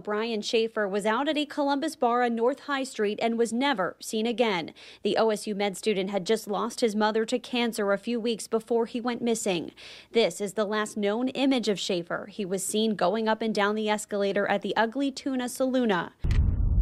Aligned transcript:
Brian 0.00 0.40
Shaffer 0.42 0.88
was 0.88 1.06
out 1.06 1.28
at 1.28 1.36
a 1.36 1.46
Columbus 1.46 1.94
bar 1.94 2.22
on 2.22 2.34
North 2.34 2.60
High 2.60 2.84
Street 2.84 3.18
and 3.22 3.38
was 3.38 3.52
never 3.52 3.96
seen 4.00 4.26
again. 4.26 4.72
The 5.02 5.16
OSU 5.18 5.54
med 5.54 5.76
student 5.76 6.10
had 6.10 6.26
just 6.26 6.48
lost 6.48 6.80
his 6.80 6.96
mother 6.96 7.24
to 7.26 7.38
cancer 7.38 7.92
a 7.92 7.98
few 7.98 8.18
weeks 8.18 8.48
before 8.48 8.86
he 8.86 9.00
went 9.00 9.22
missing. 9.22 9.72
This 10.12 10.40
is 10.40 10.54
the 10.54 10.64
last 10.64 10.96
known 10.96 11.28
image 11.28 11.68
of 11.68 11.78
Shaffer. 11.78 12.26
He 12.26 12.44
was 12.44 12.64
seen 12.64 12.94
going 12.94 13.28
up 13.28 13.42
and 13.42 13.54
down 13.54 13.74
the 13.74 13.88
escalator 13.88 14.46
at 14.48 14.62
the 14.62 14.76
Ugly 14.76 15.12
Tuna 15.12 15.44
Saloona. 15.44 16.10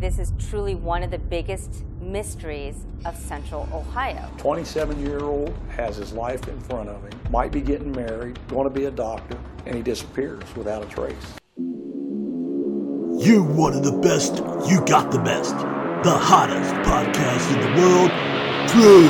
This 0.00 0.20
is 0.20 0.32
truly 0.38 0.76
one 0.76 1.02
of 1.02 1.10
the 1.10 1.18
biggest 1.18 1.84
mysteries 2.00 2.86
of 3.04 3.16
Central 3.16 3.68
Ohio. 3.72 4.30
27 4.38 5.04
year 5.04 5.20
old 5.20 5.52
has 5.70 5.96
his 5.96 6.12
life 6.12 6.46
in 6.46 6.60
front 6.60 6.88
of 6.88 7.02
him, 7.02 7.18
might 7.30 7.50
be 7.50 7.60
getting 7.60 7.90
married, 7.90 8.38
going 8.46 8.64
to 8.64 8.70
be 8.70 8.84
a 8.84 8.90
doctor, 8.92 9.36
and 9.66 9.74
he 9.74 9.82
disappears 9.82 10.44
without 10.54 10.84
a 10.84 10.86
trace. 10.86 11.34
You 13.18 13.42
wanted 13.42 13.82
the 13.82 13.98
best, 13.98 14.36
you 14.70 14.80
got 14.86 15.10
the 15.10 15.18
best. 15.18 15.56
The 16.04 16.16
hottest 16.16 16.72
podcast 16.88 17.52
in 17.52 17.60
the 17.60 17.66
world, 17.80 18.12
True 18.70 19.08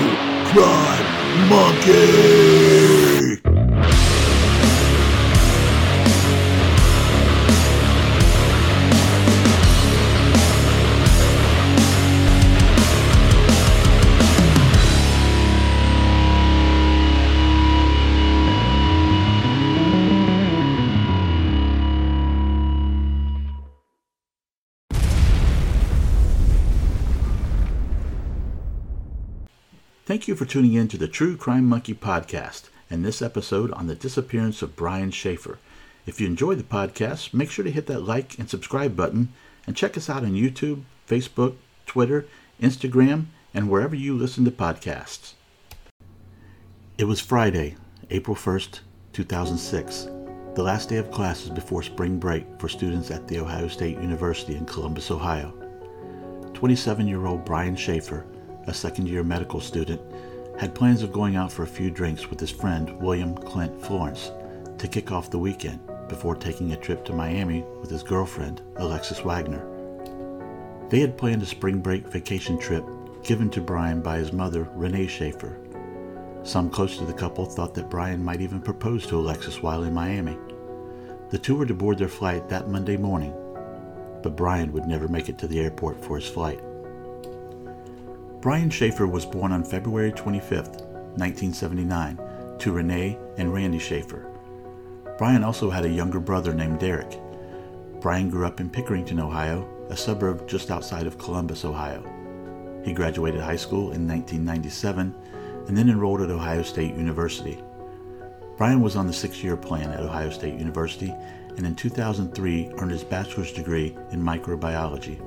Crime 0.50 1.06
Monkey! 1.50 3.47
Thank 30.08 30.26
you 30.26 30.34
for 30.34 30.46
tuning 30.46 30.72
in 30.72 30.88
to 30.88 30.96
the 30.96 31.06
True 31.06 31.36
Crime 31.36 31.66
Monkey 31.66 31.92
podcast 31.92 32.70
and 32.88 33.04
this 33.04 33.20
episode 33.20 33.70
on 33.72 33.88
the 33.88 33.94
disappearance 33.94 34.62
of 34.62 34.74
Brian 34.74 35.10
Shaffer. 35.10 35.58
If 36.06 36.18
you 36.18 36.26
enjoy 36.26 36.54
the 36.54 36.62
podcast, 36.62 37.34
make 37.34 37.50
sure 37.50 37.62
to 37.62 37.70
hit 37.70 37.88
that 37.88 38.00
like 38.00 38.38
and 38.38 38.48
subscribe 38.48 38.96
button 38.96 39.34
and 39.66 39.76
check 39.76 39.98
us 39.98 40.08
out 40.08 40.24
on 40.24 40.32
YouTube, 40.32 40.84
Facebook, 41.06 41.56
Twitter, 41.84 42.24
Instagram, 42.58 43.26
and 43.52 43.68
wherever 43.68 43.94
you 43.94 44.16
listen 44.16 44.46
to 44.46 44.50
podcasts. 44.50 45.34
It 46.96 47.04
was 47.04 47.20
Friday, 47.20 47.76
April 48.08 48.34
1st, 48.34 48.80
2006, 49.12 50.04
the 50.54 50.62
last 50.62 50.88
day 50.88 50.96
of 50.96 51.10
classes 51.10 51.50
before 51.50 51.82
spring 51.82 52.18
break 52.18 52.46
for 52.58 52.70
students 52.70 53.10
at 53.10 53.28
The 53.28 53.40
Ohio 53.40 53.68
State 53.68 53.98
University 54.00 54.56
in 54.56 54.64
Columbus, 54.64 55.10
Ohio. 55.10 55.52
27 56.54 57.06
year 57.06 57.26
old 57.26 57.44
Brian 57.44 57.76
Shaffer 57.76 58.24
a 58.68 58.74
second 58.74 59.08
year 59.08 59.24
medical 59.24 59.60
student, 59.60 60.00
had 60.58 60.74
plans 60.74 61.02
of 61.02 61.12
going 61.12 61.36
out 61.36 61.50
for 61.50 61.62
a 61.62 61.66
few 61.66 61.90
drinks 61.90 62.30
with 62.30 62.38
his 62.38 62.50
friend 62.50 62.90
William 63.00 63.34
Clint 63.34 63.80
Florence 63.80 64.30
to 64.78 64.88
kick 64.88 65.10
off 65.10 65.30
the 65.30 65.38
weekend 65.38 65.80
before 66.08 66.34
taking 66.34 66.72
a 66.72 66.76
trip 66.76 67.04
to 67.04 67.12
Miami 67.12 67.64
with 67.80 67.90
his 67.90 68.02
girlfriend, 68.02 68.62
Alexis 68.76 69.24
Waggoner. 69.24 69.64
They 70.88 71.00
had 71.00 71.18
planned 71.18 71.42
a 71.42 71.46
spring 71.46 71.80
break 71.80 72.06
vacation 72.08 72.58
trip 72.58 72.84
given 73.22 73.50
to 73.50 73.60
Brian 73.60 74.00
by 74.00 74.18
his 74.18 74.32
mother, 74.32 74.68
Renee 74.74 75.06
Shaffer. 75.06 75.58
Some 76.44 76.70
close 76.70 76.96
to 76.98 77.04
the 77.04 77.12
couple 77.12 77.44
thought 77.44 77.74
that 77.74 77.90
Brian 77.90 78.24
might 78.24 78.40
even 78.40 78.60
propose 78.60 79.06
to 79.06 79.18
Alexis 79.18 79.62
while 79.62 79.82
in 79.82 79.92
Miami. 79.92 80.36
The 81.30 81.38
two 81.38 81.56
were 81.56 81.66
to 81.66 81.74
board 81.74 81.98
their 81.98 82.08
flight 82.08 82.48
that 82.48 82.68
Monday 82.70 82.96
morning, 82.96 83.34
but 84.22 84.36
Brian 84.36 84.72
would 84.72 84.86
never 84.86 85.08
make 85.08 85.28
it 85.28 85.38
to 85.38 85.46
the 85.46 85.60
airport 85.60 86.02
for 86.02 86.16
his 86.16 86.28
flight. 86.28 86.60
Brian 88.48 88.70
Shaffer 88.70 89.06
was 89.06 89.26
born 89.26 89.52
on 89.52 89.62
February 89.62 90.10
25, 90.10 90.68
1979, 91.18 92.18
to 92.58 92.72
Renee 92.72 93.18
and 93.36 93.52
Randy 93.52 93.78
Shaffer. 93.78 94.24
Brian 95.18 95.44
also 95.44 95.68
had 95.68 95.84
a 95.84 95.90
younger 95.90 96.18
brother 96.18 96.54
named 96.54 96.80
Derek. 96.80 97.20
Brian 98.00 98.30
grew 98.30 98.46
up 98.46 98.58
in 98.58 98.70
Pickerington, 98.70 99.20
Ohio, 99.20 99.68
a 99.90 99.96
suburb 99.98 100.48
just 100.48 100.70
outside 100.70 101.06
of 101.06 101.18
Columbus, 101.18 101.66
Ohio. 101.66 102.02
He 102.86 102.94
graduated 102.94 103.42
high 103.42 103.56
school 103.56 103.92
in 103.92 104.08
1997 104.08 105.14
and 105.66 105.76
then 105.76 105.90
enrolled 105.90 106.22
at 106.22 106.30
Ohio 106.30 106.62
State 106.62 106.94
University. 106.94 107.62
Brian 108.56 108.80
was 108.80 108.96
on 108.96 109.06
the 109.06 109.12
six 109.12 109.44
year 109.44 109.58
plan 109.58 109.90
at 109.90 110.00
Ohio 110.00 110.30
State 110.30 110.58
University 110.58 111.14
and 111.58 111.66
in 111.66 111.74
2003 111.74 112.70
earned 112.78 112.92
his 112.92 113.04
bachelor's 113.04 113.52
degree 113.52 113.94
in 114.10 114.22
microbiology. 114.22 115.20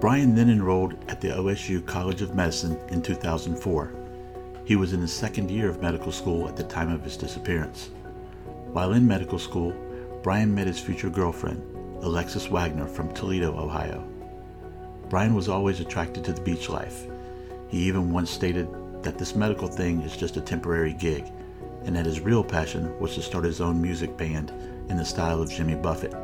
Brian 0.00 0.32
then 0.32 0.48
enrolled 0.48 0.94
at 1.08 1.20
the 1.20 1.30
OSU 1.30 1.84
College 1.84 2.22
of 2.22 2.32
Medicine 2.32 2.78
in 2.90 3.02
2004. 3.02 3.92
He 4.64 4.76
was 4.76 4.92
in 4.92 5.00
his 5.00 5.12
second 5.12 5.50
year 5.50 5.68
of 5.68 5.82
medical 5.82 6.12
school 6.12 6.46
at 6.46 6.56
the 6.56 6.62
time 6.62 6.92
of 6.92 7.02
his 7.02 7.16
disappearance. 7.16 7.90
While 8.72 8.92
in 8.92 9.08
medical 9.08 9.40
school, 9.40 9.74
Brian 10.22 10.54
met 10.54 10.68
his 10.68 10.78
future 10.78 11.10
girlfriend, 11.10 11.60
Alexis 12.04 12.46
Waggoner 12.46 12.86
from 12.86 13.12
Toledo, 13.12 13.58
Ohio. 13.58 14.06
Brian 15.08 15.34
was 15.34 15.48
always 15.48 15.80
attracted 15.80 16.22
to 16.24 16.32
the 16.32 16.42
beach 16.42 16.68
life. 16.68 17.06
He 17.66 17.78
even 17.78 18.12
once 18.12 18.30
stated 18.30 18.68
that 19.02 19.18
this 19.18 19.34
medical 19.34 19.66
thing 19.66 20.02
is 20.02 20.16
just 20.16 20.36
a 20.36 20.40
temporary 20.40 20.92
gig, 20.92 21.24
and 21.86 21.96
that 21.96 22.06
his 22.06 22.20
real 22.20 22.44
passion 22.44 22.96
was 23.00 23.16
to 23.16 23.22
start 23.22 23.44
his 23.44 23.60
own 23.60 23.82
music 23.82 24.16
band 24.16 24.50
in 24.90 24.96
the 24.96 25.04
style 25.04 25.42
of 25.42 25.50
Jimmy 25.50 25.74
Buffett. 25.74 26.14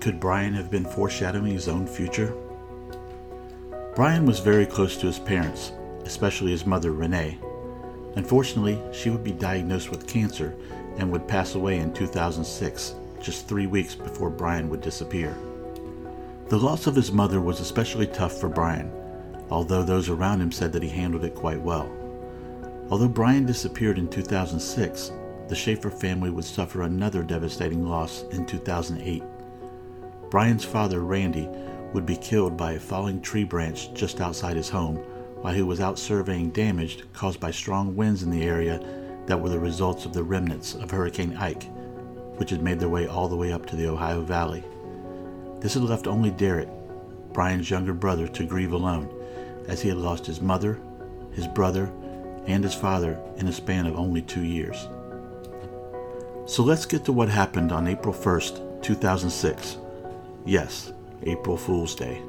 Could 0.00 0.18
Brian 0.18 0.54
have 0.54 0.70
been 0.70 0.86
foreshadowing 0.86 1.52
his 1.52 1.68
own 1.68 1.86
future? 1.86 2.34
Brian 3.94 4.26
was 4.26 4.40
very 4.40 4.66
close 4.66 4.96
to 4.96 5.06
his 5.06 5.20
parents, 5.20 5.70
especially 6.04 6.50
his 6.50 6.66
mother, 6.66 6.90
Renee. 6.90 7.38
Unfortunately, 8.16 8.76
she 8.92 9.08
would 9.08 9.22
be 9.22 9.30
diagnosed 9.30 9.88
with 9.88 10.08
cancer 10.08 10.56
and 10.98 11.12
would 11.12 11.28
pass 11.28 11.54
away 11.54 11.78
in 11.78 11.94
2006, 11.94 12.96
just 13.20 13.46
three 13.46 13.68
weeks 13.68 13.94
before 13.94 14.30
Brian 14.30 14.68
would 14.68 14.80
disappear. 14.80 15.36
The 16.48 16.58
loss 16.58 16.88
of 16.88 16.96
his 16.96 17.12
mother 17.12 17.40
was 17.40 17.60
especially 17.60 18.08
tough 18.08 18.40
for 18.40 18.48
Brian, 18.48 18.92
although 19.48 19.84
those 19.84 20.08
around 20.08 20.40
him 20.40 20.50
said 20.50 20.72
that 20.72 20.82
he 20.82 20.88
handled 20.88 21.24
it 21.24 21.36
quite 21.36 21.60
well. 21.60 21.88
Although 22.90 23.08
Brian 23.08 23.46
disappeared 23.46 23.98
in 23.98 24.08
2006, 24.08 25.12
the 25.46 25.54
Shaffer 25.54 25.90
family 25.90 26.30
would 26.30 26.44
suffer 26.44 26.82
another 26.82 27.22
devastating 27.22 27.86
loss 27.86 28.24
in 28.32 28.44
2008. 28.44 29.22
Brian's 30.30 30.64
father, 30.64 31.00
Randy, 31.00 31.48
would 31.94 32.04
be 32.04 32.16
killed 32.16 32.56
by 32.56 32.72
a 32.72 32.80
falling 32.80 33.22
tree 33.22 33.44
branch 33.44 33.94
just 33.94 34.20
outside 34.20 34.56
his 34.56 34.68
home 34.68 34.96
while 35.40 35.54
he 35.54 35.62
was 35.62 35.80
out 35.80 35.98
surveying 35.98 36.50
damage 36.50 37.04
caused 37.12 37.38
by 37.38 37.50
strong 37.50 37.94
winds 37.94 38.22
in 38.22 38.30
the 38.30 38.44
area 38.44 38.80
that 39.26 39.40
were 39.40 39.48
the 39.48 39.58
results 39.58 40.04
of 40.04 40.12
the 40.12 40.22
remnants 40.22 40.74
of 40.74 40.90
Hurricane 40.90 41.36
Ike, 41.36 41.64
which 42.36 42.50
had 42.50 42.62
made 42.62 42.80
their 42.80 42.88
way 42.88 43.06
all 43.06 43.28
the 43.28 43.36
way 43.36 43.52
up 43.52 43.64
to 43.66 43.76
the 43.76 43.86
Ohio 43.86 44.22
Valley. 44.22 44.64
This 45.60 45.74
had 45.74 45.84
left 45.84 46.06
only 46.06 46.30
Derek, 46.30 46.68
Brian's 47.32 47.70
younger 47.70 47.94
brother, 47.94 48.26
to 48.28 48.44
grieve 48.44 48.72
alone, 48.72 49.08
as 49.68 49.80
he 49.80 49.88
had 49.88 49.98
lost 49.98 50.26
his 50.26 50.40
mother, 50.40 50.80
his 51.32 51.46
brother, 51.46 51.90
and 52.46 52.64
his 52.64 52.74
father 52.74 53.18
in 53.36 53.48
a 53.48 53.52
span 53.52 53.86
of 53.86 53.96
only 53.96 54.20
two 54.20 54.44
years. 54.44 54.88
So 56.46 56.62
let's 56.62 56.84
get 56.84 57.04
to 57.06 57.12
what 57.12 57.28
happened 57.28 57.72
on 57.72 57.86
April 57.86 58.12
1st, 58.12 58.82
2006. 58.82 59.78
Yes, 60.44 60.92
April 61.26 61.56
Fool's 61.56 61.94
Day. 61.94 62.22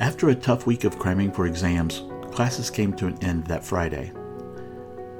After 0.00 0.28
a 0.28 0.34
tough 0.34 0.66
week 0.66 0.84
of 0.84 0.98
cramming 0.98 1.30
for 1.30 1.46
exams, 1.46 2.02
classes 2.32 2.70
came 2.70 2.92
to 2.94 3.06
an 3.06 3.22
end 3.22 3.46
that 3.46 3.64
Friday. 3.64 4.12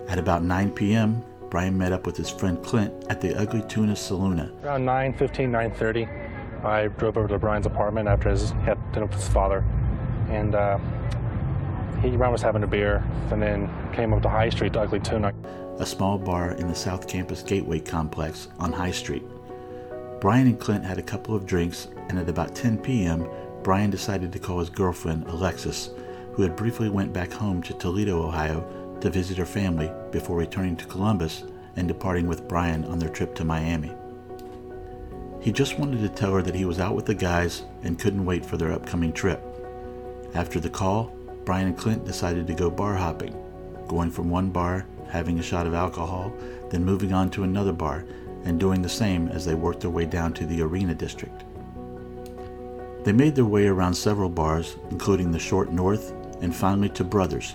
At 0.08 0.18
about 0.18 0.42
9 0.42 0.72
p.m., 0.72 1.24
Brian 1.48 1.78
met 1.78 1.92
up 1.92 2.04
with 2.04 2.16
his 2.16 2.28
friend 2.28 2.62
Clint 2.64 2.92
at 3.08 3.20
the 3.20 3.38
Ugly 3.38 3.62
Tuna 3.68 3.92
Saloona. 3.92 4.50
Around 4.64 4.84
9:15, 4.84 5.50
9:30, 5.50 6.64
I 6.64 6.88
drove 6.88 7.16
over 7.16 7.28
to 7.28 7.38
Brian's 7.38 7.66
apartment 7.66 8.08
after 8.08 8.30
his, 8.30 8.50
he 8.50 8.56
had 8.62 8.92
dinner 8.92 9.06
with 9.06 9.14
his 9.14 9.28
father, 9.28 9.64
and 10.28 10.56
uh, 10.56 10.78
he 12.02 12.16
Brian 12.16 12.32
was 12.32 12.42
having 12.42 12.64
a 12.64 12.66
beer, 12.66 13.04
and 13.30 13.40
then 13.40 13.70
came 13.92 14.12
up 14.12 14.22
to 14.22 14.28
High 14.28 14.48
Street 14.48 14.72
to 14.72 14.80
Ugly 14.80 15.00
Tuna, 15.00 15.32
a 15.78 15.86
small 15.86 16.18
bar 16.18 16.52
in 16.52 16.66
the 16.66 16.74
South 16.74 17.06
Campus 17.06 17.42
Gateway 17.42 17.78
complex 17.78 18.48
on 18.58 18.72
High 18.72 18.90
Street. 18.90 19.22
Brian 20.24 20.46
and 20.46 20.58
Clint 20.58 20.86
had 20.86 20.96
a 20.96 21.02
couple 21.02 21.36
of 21.36 21.44
drinks, 21.44 21.88
and 22.08 22.18
at 22.18 22.30
about 22.30 22.54
10 22.54 22.78
p.m., 22.78 23.28
Brian 23.62 23.90
decided 23.90 24.32
to 24.32 24.38
call 24.38 24.58
his 24.58 24.70
girlfriend, 24.70 25.26
Alexis, 25.26 25.90
who 26.32 26.42
had 26.42 26.56
briefly 26.56 26.88
went 26.88 27.12
back 27.12 27.30
home 27.30 27.62
to 27.62 27.74
Toledo, 27.74 28.26
Ohio, 28.26 28.96
to 29.02 29.10
visit 29.10 29.36
her 29.36 29.44
family 29.44 29.92
before 30.12 30.38
returning 30.38 30.78
to 30.78 30.86
Columbus 30.86 31.44
and 31.76 31.86
departing 31.86 32.26
with 32.26 32.48
Brian 32.48 32.86
on 32.86 32.98
their 32.98 33.10
trip 33.10 33.34
to 33.34 33.44
Miami. 33.44 33.92
He 35.42 35.52
just 35.52 35.78
wanted 35.78 36.00
to 36.00 36.08
tell 36.08 36.32
her 36.32 36.40
that 36.40 36.54
he 36.54 36.64
was 36.64 36.80
out 36.80 36.96
with 36.96 37.04
the 37.04 37.14
guys 37.14 37.64
and 37.82 37.98
couldn't 37.98 38.24
wait 38.24 38.46
for 38.46 38.56
their 38.56 38.72
upcoming 38.72 39.12
trip. 39.12 39.42
After 40.32 40.58
the 40.58 40.70
call, 40.70 41.14
Brian 41.44 41.66
and 41.66 41.76
Clint 41.76 42.06
decided 42.06 42.46
to 42.46 42.54
go 42.54 42.70
bar 42.70 42.94
hopping, 42.94 43.36
going 43.88 44.10
from 44.10 44.30
one 44.30 44.48
bar, 44.48 44.86
having 45.06 45.38
a 45.38 45.42
shot 45.42 45.66
of 45.66 45.74
alcohol, 45.74 46.32
then 46.70 46.82
moving 46.82 47.12
on 47.12 47.28
to 47.32 47.42
another 47.42 47.74
bar 47.74 48.06
and 48.44 48.60
doing 48.60 48.82
the 48.82 48.88
same 48.88 49.28
as 49.28 49.44
they 49.44 49.54
worked 49.54 49.80
their 49.80 49.90
way 49.90 50.06
down 50.06 50.32
to 50.34 50.46
the 50.46 50.62
Arena 50.62 50.94
District. 50.94 51.44
They 53.04 53.12
made 53.12 53.34
their 53.34 53.44
way 53.44 53.66
around 53.66 53.94
several 53.94 54.28
bars, 54.28 54.76
including 54.90 55.30
the 55.30 55.38
Short 55.38 55.70
North 55.70 56.12
and 56.40 56.54
finally 56.54 56.88
to 56.90 57.04
Brothers. 57.04 57.54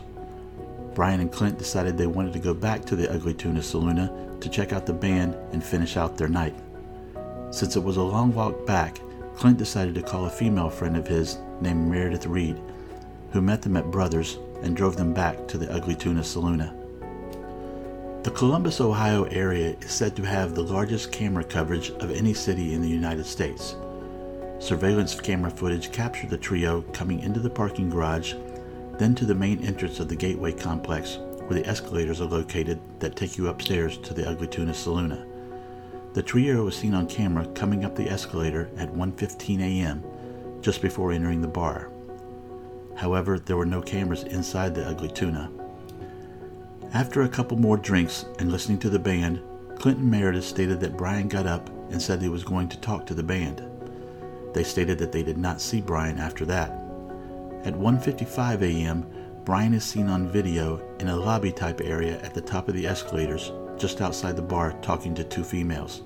Brian 0.94 1.22
and 1.22 1.32
Clint 1.32 1.58
decided 1.58 1.98
they 1.98 2.08
wanted 2.08 2.34
to 2.34 2.40
go 2.40 2.54
back 2.54 2.86
to 2.86 2.96
the 2.96 3.12
Ugly 3.12 3.34
Tuna 3.36 3.60
Saloona 3.60 4.40
to 4.42 4.50
check 4.50 4.74
out 4.74 4.86
the 4.86 4.94
band 4.94 5.36
and 5.52 5.64
finish 5.64 5.98
out 5.98 6.18
their 6.18 6.28
night. 6.28 6.56
Since 7.52 7.76
it 7.76 7.84
was 7.84 7.98
a 7.98 8.04
long 8.04 8.34
walk 8.34 8.66
back, 8.66 9.00
Clint 9.36 9.58
decided 9.58 9.96
to 9.96 10.02
call 10.02 10.26
a 10.26 10.30
female 10.30 10.70
friend 10.70 10.98
of 10.98 11.08
his 11.08 11.38
named 11.62 11.90
Meredith 11.90 12.26
Reed, 12.26 12.62
who 13.32 13.42
met 13.42 13.62
them 13.62 13.78
at 13.78 13.92
Brothers 13.92 14.38
and 14.62 14.76
drove 14.76 14.98
them 14.98 15.14
back 15.14 15.48
to 15.48 15.58
the 15.58 15.72
Ugly 15.72 15.96
Tuna 15.96 16.22
Saloona. 16.22 16.79
The 18.22 18.32
Columbus, 18.32 18.82
Ohio 18.82 19.24
area 19.24 19.78
is 19.80 19.92
said 19.92 20.14
to 20.18 20.24
have 20.24 20.54
the 20.54 20.62
largest 20.62 21.10
camera 21.10 21.42
coverage 21.42 21.92
of 21.92 22.12
any 22.12 22.34
city 22.34 22.74
in 22.74 22.82
the 22.82 22.90
United 22.90 23.26
States. 23.26 23.78
Surveillance 24.60 25.18
camera 25.18 25.50
footage 25.50 25.94
captured 25.94 26.30
the 26.30 26.38
trio 26.38 26.82
coming 26.92 27.22
into 27.22 27.40
the 27.40 27.50
parking 27.50 27.90
garage, 27.90 28.34
then 28.98 29.16
to 29.16 29.26
the 29.26 29.34
main 29.34 29.64
entrance 29.64 30.02
of 30.02 30.10
the 30.10 30.18
Gateway 30.18 30.52
complex, 30.52 31.18
where 31.48 31.58
the 31.58 31.66
escalators 31.66 32.20
are 32.20 32.26
located 32.26 32.82
that 33.00 33.16
take 33.16 33.38
you 33.38 33.48
upstairs 33.48 33.98
to 34.00 34.14
the 34.14 34.28
Ugly 34.28 34.48
Tuna 34.48 34.74
Saloona. 34.74 35.26
The 36.14 36.22
trio 36.22 36.66
was 36.66 36.76
seen 36.76 36.94
on 36.94 37.08
camera 37.08 37.48
coming 37.56 37.86
up 37.86 37.96
the 37.96 38.10
escalator 38.10 38.70
at 38.76 38.94
1:15 38.94 39.62
a.m., 39.62 40.04
just 40.60 40.82
before 40.82 41.14
entering 41.14 41.40
the 41.40 41.48
bar. 41.48 41.90
However, 42.98 43.40
there 43.40 43.56
were 43.56 43.66
no 43.66 43.82
cameras 43.82 44.24
inside 44.24 44.76
the 44.76 44.86
Ugly 44.86 45.12
Tuna. 45.12 45.50
After 46.94 47.22
a 47.22 47.30
couple 47.30 47.56
more 47.56 47.78
drinks 47.78 48.26
and 48.40 48.52
listening 48.52 48.80
to 48.80 48.90
the 48.90 48.98
band, 48.98 49.42
Clinton 49.78 50.10
Meredith 50.10 50.44
stated 50.44 50.80
that 50.80 50.98
Brian 50.98 51.28
got 51.28 51.46
up 51.46 51.70
and 51.92 52.02
said 52.02 52.20
he 52.20 52.30
was 52.30 52.44
going 52.44 52.68
to 52.70 52.80
talk 52.80 53.06
to 53.06 53.14
the 53.14 53.22
band. 53.22 53.62
They 54.56 54.64
stated 54.64 54.98
that 54.98 55.12
they 55.12 55.22
did 55.22 55.38
not 55.38 55.62
see 55.62 55.82
Brian 55.82 56.18
after 56.18 56.46
that. 56.46 56.72
At 57.64 57.76
1:55 57.76 58.64
a.m., 58.64 59.06
Brian 59.46 59.76
is 59.76 59.84
seen 59.84 60.08
on 60.08 60.28
video 60.30 60.82
in 61.00 61.10
a 61.10 61.16
lobby 61.16 61.52
type 61.52 61.80
area 61.80 62.20
at 62.22 62.34
the 62.34 62.42
top 62.42 62.68
of 62.68 62.74
the 62.74 62.88
escalators 62.88 63.52
just 63.78 64.02
outside 64.02 64.36
the 64.36 64.42
bar 64.42 64.74
talking 64.82 65.14
to 65.14 65.24
two 65.24 65.44
females. 65.44 66.02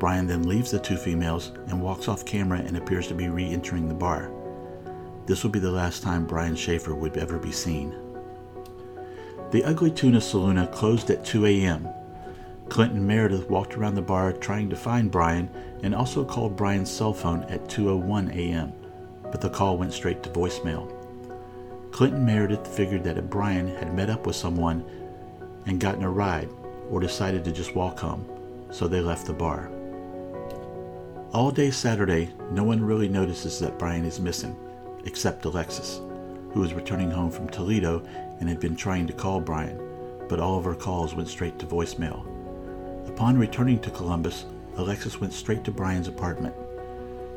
Brian 0.00 0.26
then 0.26 0.48
leaves 0.48 0.72
the 0.72 0.80
two 0.80 0.96
females 0.96 1.52
and 1.68 1.80
walks 1.80 2.08
off 2.08 2.24
camera 2.24 2.58
and 2.58 2.76
appears 2.76 3.06
to 3.06 3.14
be 3.14 3.28
re 3.28 3.48
entering 3.48 3.88
the 3.88 3.94
bar. 3.94 4.32
This 5.26 5.44
will 5.44 5.50
be 5.50 5.60
the 5.60 5.70
last 5.70 6.02
time 6.02 6.26
Brian 6.26 6.56
Shaffer 6.56 6.94
would 6.94 7.16
ever 7.16 7.38
be 7.38 7.52
seen. 7.52 7.94
The 9.52 9.62
Ugly 9.62 9.92
Tuna 9.92 10.18
Saloona 10.18 10.70
closed 10.72 11.08
at 11.08 11.24
2 11.24 11.46
a.m. 11.46 11.88
Clinton 12.68 13.06
Meredith 13.06 13.48
walked 13.48 13.76
around 13.76 13.94
the 13.94 14.02
bar 14.02 14.32
trying 14.32 14.68
to 14.70 14.76
find 14.76 15.08
Brian 15.08 15.48
and 15.84 15.94
also 15.94 16.24
called 16.24 16.56
Brian's 16.56 16.90
cell 16.90 17.12
phone 17.12 17.44
at 17.44 17.68
2:01 17.68 18.34
a.m., 18.34 18.72
but 19.30 19.40
the 19.40 19.48
call 19.48 19.78
went 19.78 19.92
straight 19.92 20.20
to 20.24 20.30
voicemail. 20.30 20.92
Clinton 21.92 22.26
Meredith 22.26 22.66
figured 22.66 23.04
that 23.04 23.30
Brian 23.30 23.68
had 23.68 23.94
met 23.94 24.10
up 24.10 24.26
with 24.26 24.34
someone 24.34 24.84
and 25.66 25.78
gotten 25.78 26.02
a 26.02 26.10
ride 26.10 26.48
or 26.90 26.98
decided 26.98 27.44
to 27.44 27.52
just 27.52 27.76
walk 27.76 28.00
home, 28.00 28.26
so 28.72 28.88
they 28.88 29.00
left 29.00 29.26
the 29.26 29.32
bar. 29.32 29.70
All 31.32 31.52
day 31.52 31.70
Saturday, 31.70 32.30
no 32.50 32.64
one 32.64 32.82
really 32.82 33.08
notices 33.08 33.60
that 33.60 33.78
Brian 33.78 34.04
is 34.04 34.18
missing, 34.18 34.56
except 35.04 35.44
Alexis, 35.44 36.00
who 36.52 36.60
was 36.60 36.74
returning 36.74 37.12
home 37.12 37.30
from 37.30 37.48
Toledo 37.48 38.02
and 38.40 38.48
had 38.48 38.60
been 38.60 38.76
trying 38.76 39.06
to 39.06 39.12
call 39.12 39.40
Brian, 39.40 39.80
but 40.28 40.40
all 40.40 40.58
of 40.58 40.64
her 40.64 40.74
calls 40.74 41.14
went 41.14 41.28
straight 41.28 41.58
to 41.58 41.66
voicemail. 41.66 42.26
Upon 43.08 43.38
returning 43.38 43.78
to 43.80 43.90
Columbus, 43.90 44.44
Alexis 44.76 45.20
went 45.20 45.32
straight 45.32 45.64
to 45.64 45.70
Brian's 45.70 46.08
apartment. 46.08 46.54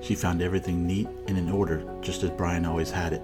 She 0.01 0.15
found 0.15 0.41
everything 0.41 0.85
neat 0.85 1.07
and 1.27 1.37
in 1.37 1.49
order, 1.49 1.83
just 2.01 2.23
as 2.23 2.29
Brian 2.31 2.65
always 2.65 2.91
had 2.91 3.13
it, 3.13 3.21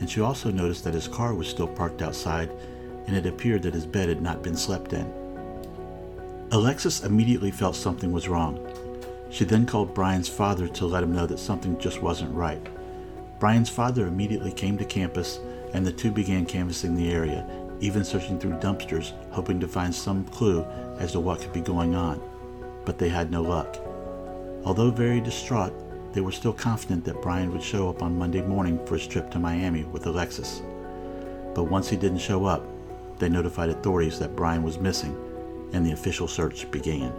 and 0.00 0.08
she 0.08 0.20
also 0.20 0.50
noticed 0.50 0.84
that 0.84 0.94
his 0.94 1.08
car 1.08 1.34
was 1.34 1.48
still 1.48 1.68
parked 1.68 2.02
outside 2.02 2.50
and 3.06 3.16
it 3.16 3.26
appeared 3.26 3.62
that 3.62 3.74
his 3.74 3.86
bed 3.86 4.08
had 4.08 4.20
not 4.20 4.42
been 4.42 4.56
slept 4.56 4.92
in. 4.92 5.10
Alexis 6.50 7.04
immediately 7.04 7.50
felt 7.50 7.74
something 7.74 8.12
was 8.12 8.28
wrong. 8.28 8.58
She 9.30 9.44
then 9.44 9.66
called 9.66 9.94
Brian's 9.94 10.28
father 10.28 10.68
to 10.68 10.86
let 10.86 11.02
him 11.02 11.14
know 11.14 11.26
that 11.26 11.38
something 11.38 11.78
just 11.78 12.02
wasn't 12.02 12.34
right. 12.34 12.66
Brian's 13.38 13.68
father 13.68 14.06
immediately 14.06 14.52
came 14.52 14.78
to 14.78 14.84
campus 14.84 15.40
and 15.74 15.86
the 15.86 15.92
two 15.92 16.10
began 16.10 16.46
canvassing 16.46 16.94
the 16.94 17.12
area, 17.12 17.46
even 17.80 18.04
searching 18.04 18.38
through 18.38 18.58
dumpsters, 18.58 19.12
hoping 19.30 19.60
to 19.60 19.68
find 19.68 19.94
some 19.94 20.24
clue 20.26 20.64
as 20.98 21.12
to 21.12 21.20
what 21.20 21.40
could 21.40 21.52
be 21.52 21.60
going 21.60 21.94
on. 21.94 22.20
But 22.84 22.98
they 22.98 23.08
had 23.08 23.30
no 23.30 23.42
luck. 23.42 23.76
Although 24.64 24.90
very 24.90 25.20
distraught, 25.20 25.72
they 26.12 26.20
were 26.20 26.32
still 26.32 26.52
confident 26.52 27.04
that 27.04 27.22
Brian 27.22 27.52
would 27.52 27.62
show 27.62 27.88
up 27.88 28.02
on 28.02 28.18
Monday 28.18 28.42
morning 28.42 28.84
for 28.86 28.96
his 28.96 29.06
trip 29.06 29.30
to 29.30 29.38
Miami 29.38 29.84
with 29.84 30.06
Alexis. 30.06 30.62
But 31.54 31.64
once 31.64 31.88
he 31.88 31.96
didn't 31.96 32.18
show 32.18 32.44
up, 32.44 32.64
they 33.18 33.28
notified 33.28 33.68
authorities 33.68 34.18
that 34.18 34.36
Brian 34.36 34.62
was 34.62 34.78
missing, 34.78 35.16
and 35.72 35.84
the 35.84 35.92
official 35.92 36.28
search 36.28 36.70
began. 36.70 37.12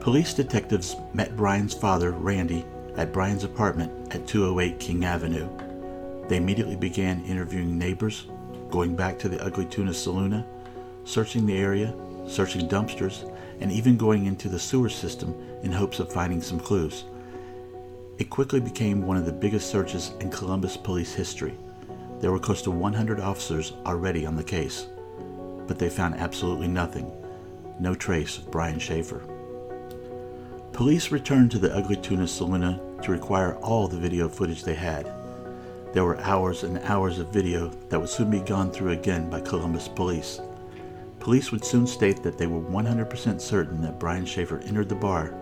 Police 0.00 0.32
detectives 0.32 0.96
met 1.12 1.36
Brian's 1.36 1.74
father, 1.74 2.12
Randy, 2.12 2.64
at 2.96 3.12
Brian's 3.12 3.44
apartment 3.44 4.14
at 4.14 4.26
208 4.26 4.78
King 4.78 5.04
Avenue. 5.04 5.48
They 6.30 6.36
immediately 6.36 6.76
began 6.76 7.24
interviewing 7.24 7.76
neighbors, 7.76 8.28
going 8.70 8.94
back 8.94 9.18
to 9.18 9.28
the 9.28 9.42
Ugly 9.42 9.64
Tuna 9.64 9.90
Saloona, 9.90 10.46
searching 11.02 11.44
the 11.44 11.58
area, 11.58 11.92
searching 12.28 12.68
dumpsters, 12.68 13.28
and 13.58 13.72
even 13.72 13.96
going 13.96 14.26
into 14.26 14.48
the 14.48 14.56
sewer 14.56 14.88
system 14.88 15.34
in 15.64 15.72
hopes 15.72 15.98
of 15.98 16.12
finding 16.12 16.40
some 16.40 16.60
clues. 16.60 17.02
It 18.18 18.30
quickly 18.30 18.60
became 18.60 19.04
one 19.04 19.16
of 19.16 19.26
the 19.26 19.32
biggest 19.32 19.72
searches 19.72 20.12
in 20.20 20.30
Columbus 20.30 20.76
police 20.76 21.12
history. 21.12 21.58
There 22.20 22.30
were 22.30 22.38
close 22.38 22.62
to 22.62 22.70
100 22.70 23.18
officers 23.18 23.72
already 23.84 24.24
on 24.24 24.36
the 24.36 24.44
case, 24.44 24.86
but 25.66 25.80
they 25.80 25.90
found 25.90 26.14
absolutely 26.14 26.68
nothing, 26.68 27.10
no 27.80 27.92
trace 27.92 28.38
of 28.38 28.52
Brian 28.52 28.78
Shaffer. 28.78 29.24
Police 30.72 31.10
returned 31.10 31.50
to 31.50 31.58
the 31.58 31.74
Ugly 31.74 31.96
Tuna 31.96 32.22
Saloona 32.22 33.02
to 33.02 33.10
require 33.10 33.56
all 33.56 33.88
the 33.88 33.98
video 33.98 34.28
footage 34.28 34.62
they 34.62 34.74
had. 34.74 35.12
There 35.92 36.04
were 36.04 36.20
hours 36.20 36.62
and 36.62 36.78
hours 36.78 37.18
of 37.18 37.32
video 37.32 37.68
that 37.88 37.98
would 37.98 38.08
soon 38.08 38.30
be 38.30 38.38
gone 38.38 38.70
through 38.70 38.92
again 38.92 39.28
by 39.28 39.40
Columbus 39.40 39.88
police. 39.88 40.40
Police 41.18 41.50
would 41.50 41.64
soon 41.64 41.84
state 41.84 42.22
that 42.22 42.38
they 42.38 42.46
were 42.46 42.60
100% 42.60 43.40
certain 43.40 43.82
that 43.82 43.98
Brian 43.98 44.24
Shaffer 44.24 44.60
entered 44.60 44.88
the 44.88 44.94
bar, 44.94 45.34